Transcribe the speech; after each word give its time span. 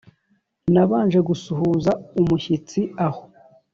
Nabanje 0.73 1.19
gusuhuza 1.29 1.91
umushyitsi 2.21 2.79
aho 3.07 3.21